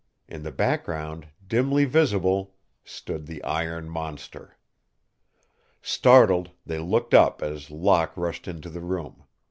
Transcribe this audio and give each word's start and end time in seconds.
In 0.27 0.41
the 0.41 0.51
background, 0.51 1.27
dimly 1.45 1.85
visible, 1.85 2.55
stood 2.83 3.27
the 3.27 3.43
iron 3.43 3.87
monster. 3.87 4.57
Startled, 5.79 6.49
they 6.65 6.79
looked 6.79 7.13
up 7.13 7.43
as 7.43 7.69
Locke 7.69 8.13
rushed 8.17 8.47
into 8.47 8.71
the 8.71 8.81
room. 8.81 9.25